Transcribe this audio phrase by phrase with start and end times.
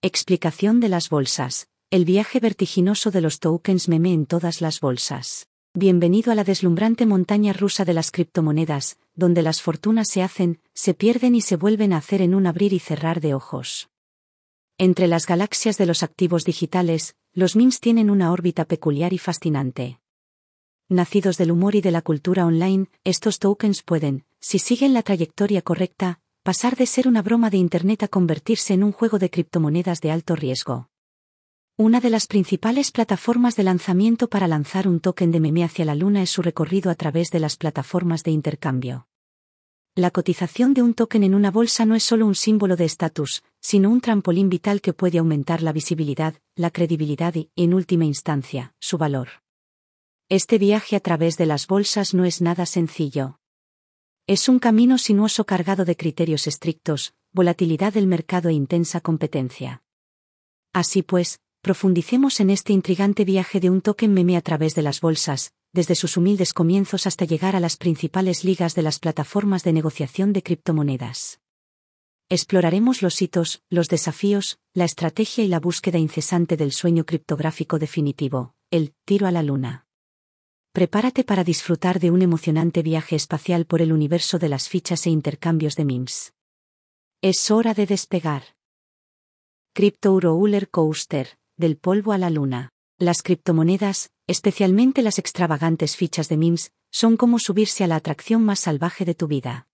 [0.00, 1.66] Explicación de las bolsas.
[1.90, 5.48] El viaje vertiginoso de los tokens meme en todas las bolsas.
[5.74, 10.94] Bienvenido a la deslumbrante montaña rusa de las criptomonedas, donde las fortunas se hacen, se
[10.94, 13.90] pierden y se vuelven a hacer en un abrir y cerrar de ojos.
[14.78, 19.98] Entre las galaxias de los activos digitales, los memes tienen una órbita peculiar y fascinante.
[20.88, 25.60] Nacidos del humor y de la cultura online, estos tokens pueden, si siguen la trayectoria
[25.60, 30.00] correcta, pasar de ser una broma de Internet a convertirse en un juego de criptomonedas
[30.00, 30.88] de alto riesgo.
[31.76, 35.94] Una de las principales plataformas de lanzamiento para lanzar un token de meme hacia la
[35.94, 39.08] luna es su recorrido a través de las plataformas de intercambio.
[39.94, 43.42] La cotización de un token en una bolsa no es solo un símbolo de estatus,
[43.60, 48.72] sino un trampolín vital que puede aumentar la visibilidad, la credibilidad y, en última instancia,
[48.80, 49.28] su valor.
[50.30, 53.38] Este viaje a través de las bolsas no es nada sencillo.
[54.28, 59.82] Es un camino sinuoso cargado de criterios estrictos, volatilidad del mercado e intensa competencia.
[60.74, 65.00] Así pues, profundicemos en este intrigante viaje de un token meme a través de las
[65.00, 69.72] bolsas, desde sus humildes comienzos hasta llegar a las principales ligas de las plataformas de
[69.72, 71.40] negociación de criptomonedas.
[72.28, 78.52] Exploraremos los hitos, los desafíos, la estrategia y la búsqueda incesante del sueño criptográfico definitivo,
[78.70, 79.87] el tiro a la luna.
[80.78, 85.10] Prepárate para disfrutar de un emocionante viaje espacial por el universo de las fichas e
[85.10, 86.34] intercambios de memes.
[87.20, 88.44] Es hora de despegar.
[89.74, 92.70] Crypto Roller Coaster, del polvo a la luna.
[92.96, 98.60] Las criptomonedas, especialmente las extravagantes fichas de memes, son como subirse a la atracción más
[98.60, 99.66] salvaje de tu vida.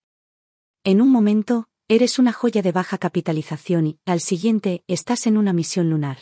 [0.84, 5.52] En un momento, eres una joya de baja capitalización y, al siguiente, estás en una
[5.52, 6.16] misión lunar.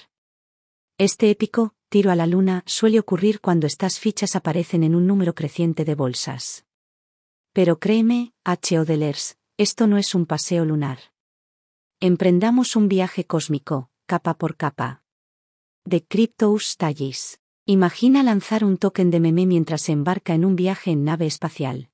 [0.99, 5.35] Este épico, tiro a la luna, suele ocurrir cuando estas fichas aparecen en un número
[5.35, 6.65] creciente de bolsas.
[7.53, 8.87] Pero créeme, H.
[8.87, 11.13] Delers, esto no es un paseo lunar.
[12.01, 15.03] Emprendamos un viaje cósmico, capa por capa.
[15.85, 17.41] De Cryptos Tallis.
[17.67, 21.91] Imagina lanzar un token de meme mientras se embarca en un viaje en nave espacial.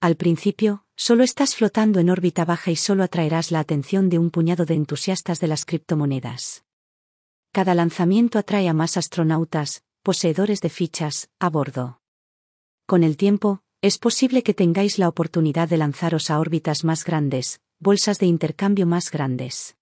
[0.00, 4.30] Al principio, solo estás flotando en órbita baja y solo atraerás la atención de un
[4.30, 6.64] puñado de entusiastas de las criptomonedas.
[7.52, 12.00] Cada lanzamiento atrae a más astronautas, poseedores de fichas, a bordo.
[12.86, 17.60] Con el tiempo, es posible que tengáis la oportunidad de lanzaros a órbitas más grandes,
[17.78, 19.76] bolsas de intercambio más grandes.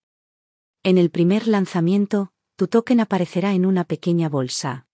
[0.82, 4.88] En el primer lanzamiento, tu token aparecerá en una pequeña bolsa.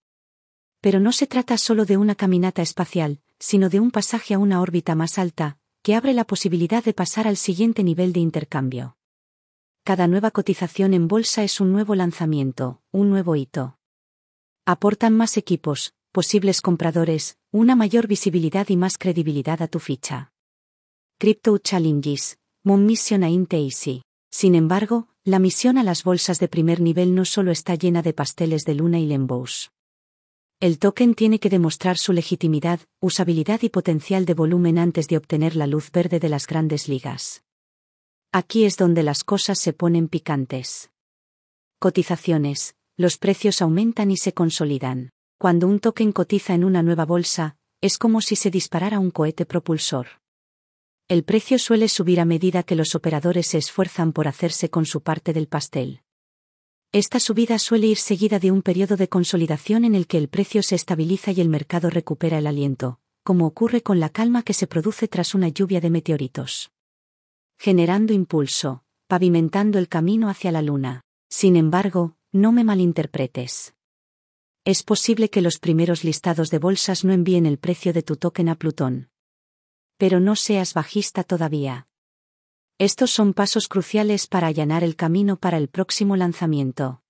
[0.82, 4.60] Pero no se trata solo de una caminata espacial, sino de un pasaje a una
[4.60, 8.98] órbita más alta, que abre la posibilidad de pasar al siguiente nivel de intercambio.
[9.86, 13.78] Cada nueva cotización en bolsa es un nuevo lanzamiento, un nuevo hito.
[14.64, 20.32] Aportan más equipos, posibles compradores, una mayor visibilidad y más credibilidad a tu ficha.
[21.20, 24.02] Crypto Challenges, Moon Mission Ain't Easy.
[24.28, 28.12] Sin embargo, la misión a las bolsas de primer nivel no solo está llena de
[28.12, 29.70] pasteles de luna y lembos.
[30.58, 35.54] El token tiene que demostrar su legitimidad, usabilidad y potencial de volumen antes de obtener
[35.54, 37.45] la luz verde de las grandes ligas.
[38.38, 40.90] Aquí es donde las cosas se ponen picantes.
[41.78, 42.74] Cotizaciones.
[42.98, 45.08] Los precios aumentan y se consolidan.
[45.38, 49.46] Cuando un token cotiza en una nueva bolsa, es como si se disparara un cohete
[49.46, 50.20] propulsor.
[51.08, 55.00] El precio suele subir a medida que los operadores se esfuerzan por hacerse con su
[55.00, 56.02] parte del pastel.
[56.92, 60.62] Esta subida suele ir seguida de un periodo de consolidación en el que el precio
[60.62, 64.66] se estabiliza y el mercado recupera el aliento, como ocurre con la calma que se
[64.66, 66.70] produce tras una lluvia de meteoritos.
[67.58, 71.02] Generando impulso, pavimentando el camino hacia la luna.
[71.28, 73.74] Sin embargo, no me malinterpretes.
[74.64, 78.48] Es posible que los primeros listados de bolsas no envíen el precio de tu token
[78.48, 79.10] a Plutón
[79.96, 81.88] pero no seas bajista todavía.
[82.78, 87.02] Estos son pasos cruciales para allanar el camino para el próximo lanzamiento.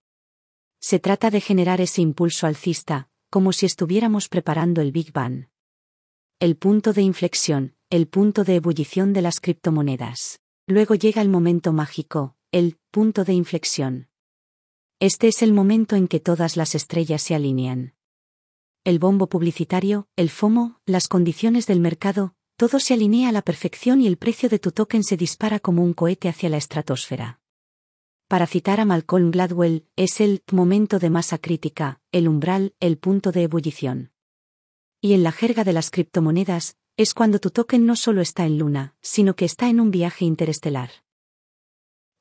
[0.79, 5.49] Se trata de generar ese impulso alcista, como si estuviéramos preparando el Big Bang.
[6.39, 10.41] El punto de inflexión, el punto de ebullición de las criptomonedas.
[10.67, 14.09] Luego llega el momento mágico, el punto de inflexión.
[14.99, 17.95] Este es el momento en que todas las estrellas se alinean.
[18.83, 24.01] El bombo publicitario, el FOMO, las condiciones del mercado, todo se alinea a la perfección
[24.01, 27.41] y el precio de tu token se dispara como un cohete hacia la estratosfera.
[28.27, 33.31] Para citar a Malcolm Gladwell, es el momento de masa crítica, el umbral, el punto
[33.31, 34.11] de ebullición.
[35.01, 38.59] Y en la jerga de las criptomonedas, es cuando tu token no solo está en
[38.59, 40.91] luna, sino que está en un viaje interestelar.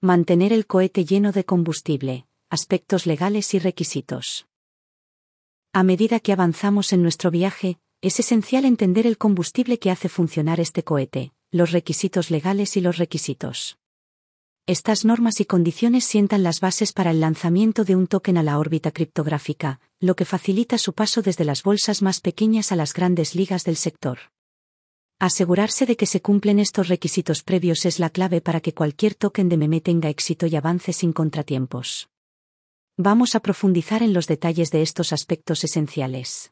[0.02, 4.48] Mantener el cohete lleno de combustible, aspectos legales y requisitos.
[5.72, 10.60] A medida que avanzamos en nuestro viaje, es esencial entender el combustible que hace funcionar
[10.60, 13.78] este cohete, los requisitos legales y los requisitos.
[14.68, 18.60] Estas normas y condiciones sientan las bases para el lanzamiento de un token a la
[18.60, 23.36] órbita criptográfica, lo que facilita su paso desde las bolsas más pequeñas a las grandes
[23.36, 24.35] ligas del sector.
[25.20, 29.48] Asegurarse de que se cumplen estos requisitos previos es la clave para que cualquier token
[29.48, 32.10] de meme tenga éxito y avance sin contratiempos.
[32.98, 36.52] Vamos a profundizar en los detalles de estos aspectos esenciales.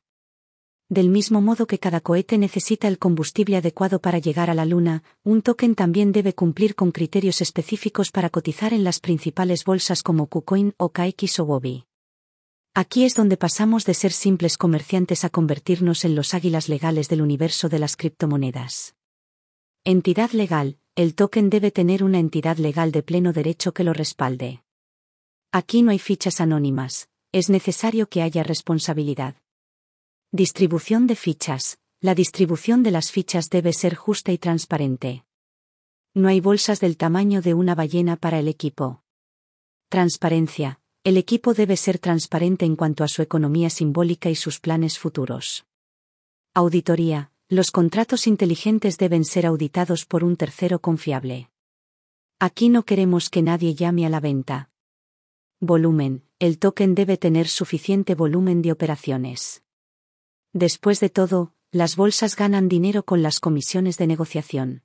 [0.88, 5.04] Del mismo modo que cada cohete necesita el combustible adecuado para llegar a la Luna,
[5.24, 10.28] un token también debe cumplir con criterios específicos para cotizar en las principales bolsas como
[10.28, 11.86] KuCoin o KX o Wobi.
[12.76, 17.22] Aquí es donde pasamos de ser simples comerciantes a convertirnos en los águilas legales del
[17.22, 18.96] universo de las criptomonedas.
[19.84, 24.64] Entidad legal, el token debe tener una entidad legal de pleno derecho que lo respalde.
[25.52, 29.36] Aquí no hay fichas anónimas, es necesario que haya responsabilidad.
[30.32, 31.78] Distribución de fichas.
[32.00, 35.26] La distribución de las fichas debe ser justa y transparente.
[36.16, 39.04] No hay bolsas del tamaño de una ballena para el equipo.
[39.90, 40.83] Transparencia.
[41.06, 45.66] El equipo debe ser transparente en cuanto a su economía simbólica y sus planes futuros.
[46.54, 47.30] Auditoría.
[47.50, 51.50] Los contratos inteligentes deben ser auditados por un tercero confiable.
[52.40, 54.70] Aquí no queremos que nadie llame a la venta.
[55.60, 56.24] Volumen.
[56.40, 59.62] El token debe tener suficiente volumen de operaciones.
[60.54, 64.84] Después de todo, las bolsas ganan dinero con las comisiones de negociación.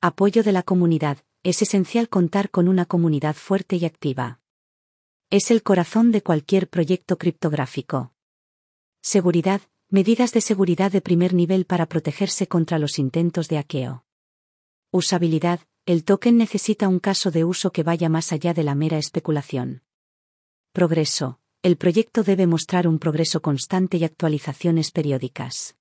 [0.00, 1.18] Apoyo de la comunidad.
[1.44, 4.39] Es esencial contar con una comunidad fuerte y activa.
[5.30, 8.12] Es el corazón de cualquier proyecto criptográfico.
[9.00, 9.60] Seguridad.
[9.88, 14.04] Medidas de seguridad de primer nivel para protegerse contra los intentos de hackeo.
[14.90, 15.60] Usabilidad.
[15.86, 19.82] El token necesita un caso de uso que vaya más allá de la mera especulación.
[20.72, 25.76] Progreso el proyecto debe mostrar un progreso constante y actualizaciones periódicas.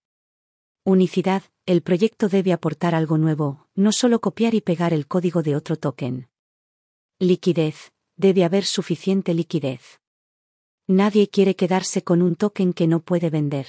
[0.84, 5.56] Unicidad, el proyecto debe aportar algo nuevo, no solo copiar y pegar el código de
[5.56, 6.28] otro token.
[7.18, 10.01] Liquidez, debe haber suficiente liquidez.
[10.88, 13.68] Nadie quiere quedarse con un token que no puede vender.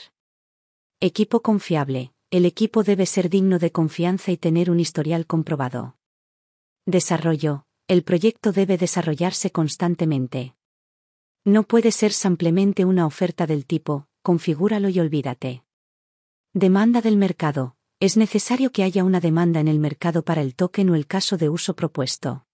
[0.99, 5.97] Equipo confiable, el equipo debe ser digno de confianza y tener un historial comprobado.
[6.85, 10.57] Desarrollo, el proyecto debe desarrollarse constantemente.
[11.45, 15.63] No puede ser simplemente una oferta del tipo, configúralo y olvídate.
[16.53, 17.77] Demanda del mercado.
[18.01, 21.37] Es necesario que haya una demanda en el mercado para el token o el caso
[21.37, 22.47] de uso propuesto.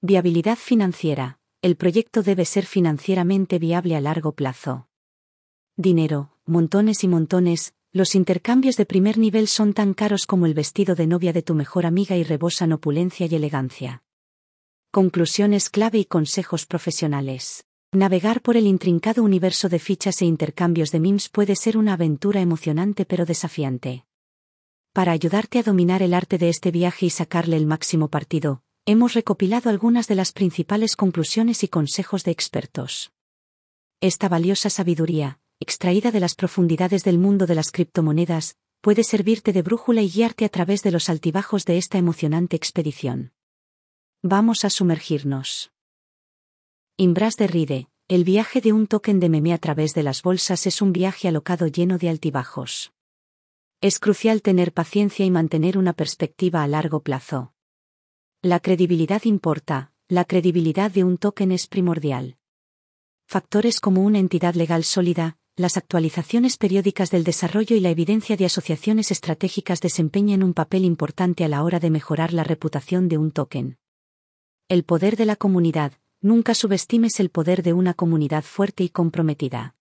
[0.00, 1.40] Viabilidad financiera.
[1.60, 4.86] El proyecto debe ser financieramente viable a largo plazo.
[5.76, 10.94] Dinero, montones y montones, los intercambios de primer nivel son tan caros como el vestido
[10.94, 14.04] de novia de tu mejor amiga y rebosan opulencia y elegancia.
[14.92, 17.66] Conclusiones clave y consejos profesionales.
[17.90, 22.40] Navegar por el intrincado universo de fichas e intercambios de memes puede ser una aventura
[22.40, 24.04] emocionante pero desafiante.
[24.92, 29.12] Para ayudarte a dominar el arte de este viaje y sacarle el máximo partido, hemos
[29.12, 33.12] recopilado algunas de las principales conclusiones y consejos de expertos.
[34.00, 39.60] Esta valiosa sabiduría, extraída de las profundidades del mundo de las criptomonedas, puede servirte de
[39.60, 43.34] brújula y guiarte a través de los altibajos de esta emocionante expedición.
[44.22, 45.70] Vamos a sumergirnos.
[46.96, 50.66] Imbras de Ride, el viaje de un token de meme a través de las bolsas
[50.66, 52.94] es un viaje alocado lleno de altibajos.
[53.82, 57.52] Es crucial tener paciencia y mantener una perspectiva a largo plazo.
[58.42, 62.36] La credibilidad importa, la credibilidad de un token es primordial.
[63.26, 68.44] Factores como una entidad legal sólida, las actualizaciones periódicas del desarrollo y la evidencia de
[68.44, 73.32] asociaciones estratégicas desempeñan un papel importante a la hora de mejorar la reputación de un
[73.32, 73.76] token.
[74.68, 79.74] El poder de la comunidad, nunca subestimes el poder de una comunidad fuerte y comprometida.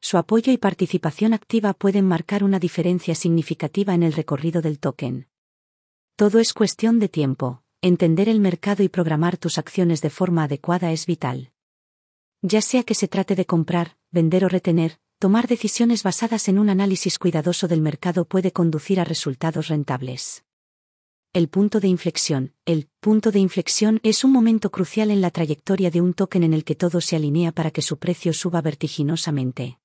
[0.00, 5.26] Su apoyo y participación activa pueden marcar una diferencia significativa en el recorrido del token.
[6.14, 10.90] Todo es cuestión de tiempo, entender el mercado y programar tus acciones de forma adecuada
[10.92, 11.52] es vital.
[12.42, 16.70] Ya sea que se trate de comprar, vender o retener, tomar decisiones basadas en un
[16.70, 20.44] análisis cuidadoso del mercado puede conducir a resultados rentables
[21.34, 22.52] el punto de inflexión.
[22.64, 26.54] El punto de inflexión es un momento crucial en la trayectoria de un token en
[26.54, 29.80] el que todo se alinea para que su precio suba vertiginosamente.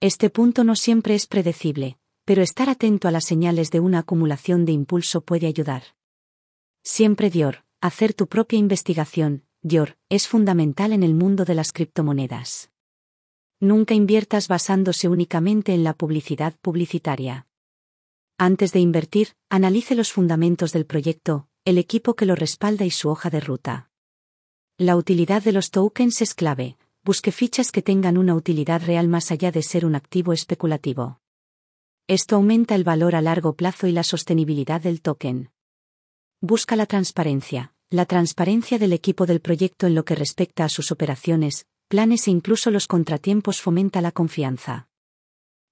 [0.00, 4.64] Este punto no siempre es predecible, pero estar atento a las señales de una acumulación
[4.64, 5.95] de impulso puede ayudar.
[6.88, 12.70] Siempre Dior, hacer tu propia investigación, Dior, es fundamental en el mundo de las criptomonedas.
[13.58, 17.48] Nunca inviertas basándose únicamente en la publicidad publicitaria.
[18.38, 23.08] Antes de invertir, analice los fundamentos del proyecto, el equipo que lo respalda y su
[23.08, 23.90] hoja de ruta.
[24.78, 29.32] La utilidad de los tokens es clave, busque fichas que tengan una utilidad real más
[29.32, 31.18] allá de ser un activo especulativo.
[32.06, 35.50] Esto aumenta el valor a largo plazo y la sostenibilidad del token.
[36.42, 37.72] Busca la transparencia.
[37.88, 42.32] la transparencia del equipo del proyecto en lo que respecta a sus operaciones, planes e
[42.32, 44.88] incluso los contratiempos fomenta la confianza.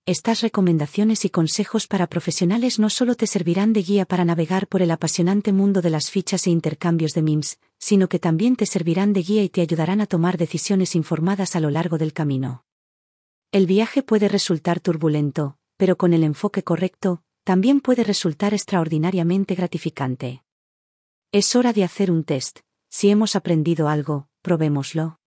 [0.07, 4.81] Estas recomendaciones y consejos para profesionales no solo te servirán de guía para navegar por
[4.81, 9.13] el apasionante mundo de las fichas e intercambios de MIMS, sino que también te servirán
[9.13, 12.65] de guía y te ayudarán a tomar decisiones informadas a lo largo del camino.
[13.51, 20.44] El viaje puede resultar turbulento, pero con el enfoque correcto, también puede resultar extraordinariamente gratificante.
[21.35, 22.61] Es hora de hacer un test.
[22.89, 25.19] Si hemos aprendido algo, probémoslo.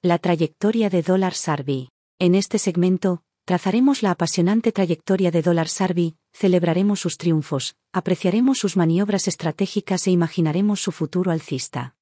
[0.00, 1.88] La trayectoria de Dollar Sarvi.
[2.20, 8.76] En este segmento, Trazaremos la apasionante trayectoria de Dollar Sarvi, celebraremos sus triunfos, apreciaremos sus
[8.76, 11.96] maniobras estratégicas e imaginaremos su futuro alcista.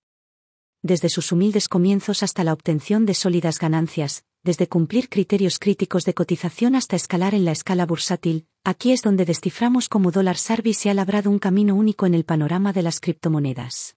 [0.82, 6.12] Desde sus humildes comienzos hasta la obtención de sólidas ganancias, desde cumplir criterios críticos de
[6.12, 10.90] cotización hasta escalar en la escala bursátil, aquí es donde desciframos cómo Dollar Sarvi se
[10.90, 13.96] ha labrado un camino único en el panorama de las criptomonedas.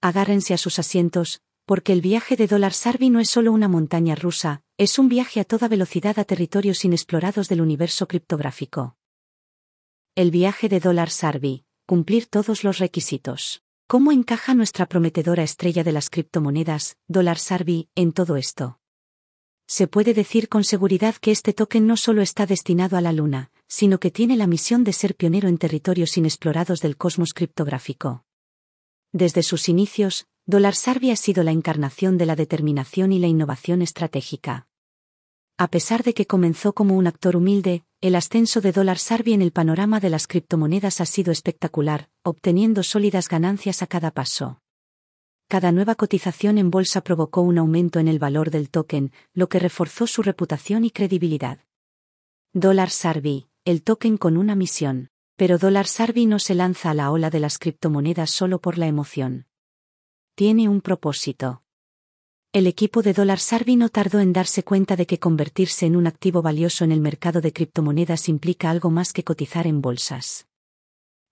[0.00, 4.14] Agárrense a sus asientos, porque el viaje de Dollar Sarvi no es solo una montaña
[4.14, 8.96] rusa, es un viaje a toda velocidad a territorios inexplorados del universo criptográfico.
[10.14, 13.62] El viaje de Dollar Sarvi, cumplir todos los requisitos.
[13.88, 18.80] ¿Cómo encaja nuestra prometedora estrella de las criptomonedas, Dollar Sarvi, en todo esto?
[19.66, 23.50] Se puede decir con seguridad que este token no solo está destinado a la Luna,
[23.66, 28.24] sino que tiene la misión de ser pionero en territorios inexplorados del cosmos criptográfico.
[29.12, 33.82] Desde sus inicios, Dollar Sarvi ha sido la encarnación de la determinación y la innovación
[33.82, 34.68] estratégica.
[35.58, 39.42] A pesar de que comenzó como un actor humilde, el ascenso de Dollar Sarvi en
[39.42, 44.60] el panorama de las criptomonedas ha sido espectacular, obteniendo sólidas ganancias a cada paso.
[45.48, 49.58] Cada nueva cotización en bolsa provocó un aumento en el valor del token, lo que
[49.58, 51.60] reforzó su reputación y credibilidad.
[52.52, 55.10] Dollar Sarvi, el token con una misión.
[55.36, 58.86] Pero Dollar Sarvi no se lanza a la ola de las criptomonedas solo por la
[58.86, 59.46] emoción
[60.36, 61.62] tiene un propósito.
[62.52, 66.06] El equipo de Dollar Sarvi no tardó en darse cuenta de que convertirse en un
[66.06, 70.46] activo valioso en el mercado de criptomonedas implica algo más que cotizar en bolsas.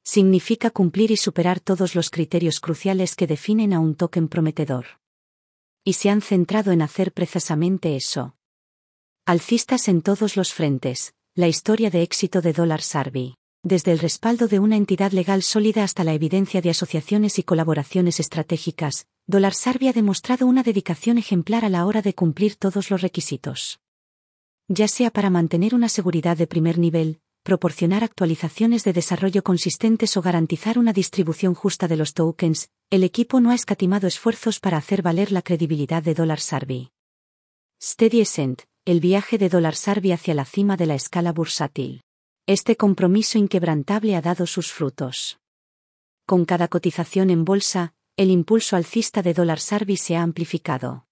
[0.04, 5.00] Significa cumplir y superar todos los criterios cruciales que definen a un token prometedor.
[5.82, 8.36] Y se han centrado en hacer precisamente eso.
[9.26, 13.34] Alcistas en todos los frentes, la historia de éxito de Dollar Sarvi
[13.64, 18.20] desde el respaldo de una entidad legal sólida hasta la evidencia de asociaciones y colaboraciones
[18.20, 23.00] estratégicas, Dollar Sarvi ha demostrado una dedicación ejemplar a la hora de cumplir todos los
[23.00, 23.80] requisitos.
[24.68, 30.22] Ya sea para mantener una seguridad de primer nivel, proporcionar actualizaciones de desarrollo consistentes o
[30.22, 35.02] garantizar una distribución justa de los tokens, el equipo no ha escatimado esfuerzos para hacer
[35.02, 36.90] valer la credibilidad de Dollar Sarvi.
[37.82, 42.00] Steady Ascent, el viaje de Dollar Sarvi hacia la cima de la escala bursátil.
[42.46, 45.38] Este compromiso inquebrantable ha dado sus frutos.
[46.26, 51.04] Con cada cotización en bolsa, el impulso alcista de Dollar Sarvi se ha amplificado.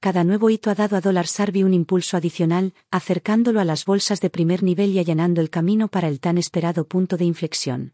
[0.00, 4.22] Cada nuevo hito ha dado a Dollar Sarvi un impulso adicional, acercándolo a las bolsas
[4.22, 7.92] de primer nivel y allanando el camino para el tan esperado punto de inflexión.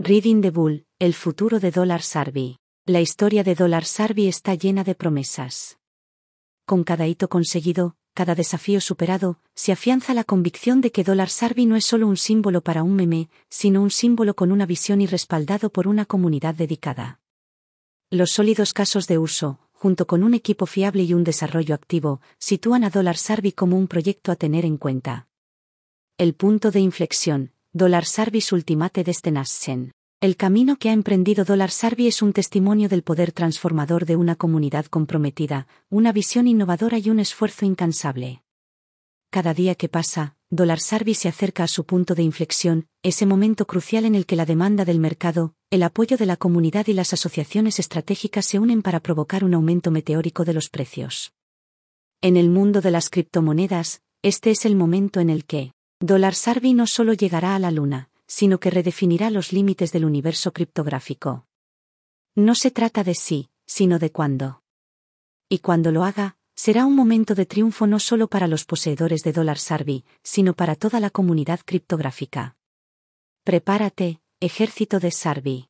[0.00, 2.58] Reading the Bull, el futuro de Dollar Sarvi.
[2.84, 5.78] La historia de Dollar Sarvi está llena de promesas.
[6.66, 11.66] Con cada hito conseguido, cada desafío superado, se afianza la convicción de que Dollar Sarvi
[11.66, 15.06] no es solo un símbolo para un meme, sino un símbolo con una visión y
[15.06, 17.20] respaldado por una comunidad dedicada.
[18.10, 22.84] Los sólidos casos de uso, junto con un equipo fiable y un desarrollo activo, sitúan
[22.84, 25.28] a Dollar Sarvi como un proyecto a tener en cuenta.
[26.16, 29.92] El punto de inflexión, Dollar Sarvis Ultimate Destination.
[30.20, 34.36] El camino que ha emprendido Dollar Sarvi es un testimonio del poder transformador de una
[34.36, 38.42] comunidad comprometida, una visión innovadora y un esfuerzo incansable.
[39.30, 43.66] Cada día que pasa, Dollar Sarvi se acerca a su punto de inflexión, ese momento
[43.66, 47.12] crucial en el que la demanda del mercado, el apoyo de la comunidad y las
[47.12, 51.32] asociaciones estratégicas se unen para provocar un aumento meteórico de los precios.
[52.20, 56.72] En el mundo de las criptomonedas, este es el momento en el que Dollar Sarvi
[56.72, 61.48] no solo llegará a la luna, sino que redefinirá los límites del universo criptográfico.
[62.36, 64.62] No se trata de sí, sino de cuándo.
[65.48, 69.32] Y cuando lo haga, será un momento de triunfo no solo para los poseedores de
[69.32, 72.56] dólar Sarvi, sino para toda la comunidad criptográfica.
[73.44, 75.68] Prepárate, ejército de Sarvi.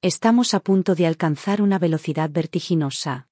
[0.00, 3.27] Estamos a punto de alcanzar una velocidad vertiginosa.